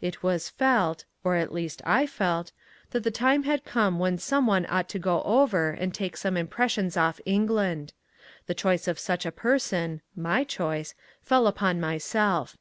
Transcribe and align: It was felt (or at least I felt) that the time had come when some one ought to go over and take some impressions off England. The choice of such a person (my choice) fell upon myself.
It 0.00 0.22
was 0.22 0.48
felt 0.48 1.04
(or 1.22 1.34
at 1.34 1.52
least 1.52 1.82
I 1.84 2.06
felt) 2.06 2.52
that 2.92 3.02
the 3.04 3.10
time 3.10 3.42
had 3.42 3.66
come 3.66 3.98
when 3.98 4.16
some 4.16 4.46
one 4.46 4.64
ought 4.70 4.88
to 4.88 4.98
go 4.98 5.22
over 5.24 5.72
and 5.72 5.92
take 5.92 6.16
some 6.16 6.38
impressions 6.38 6.96
off 6.96 7.20
England. 7.26 7.92
The 8.46 8.54
choice 8.54 8.88
of 8.88 8.98
such 8.98 9.26
a 9.26 9.30
person 9.30 10.00
(my 10.16 10.42
choice) 10.42 10.94
fell 11.20 11.46
upon 11.46 11.80
myself. 11.82 12.56